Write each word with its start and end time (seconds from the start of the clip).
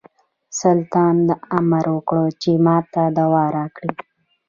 سلطان 0.59 1.17
امر 1.57 1.85
وکړ 1.95 2.23
چې 2.41 2.51
ماته 2.65 3.03
دوا 3.17 3.43
راکړي. 3.57 3.93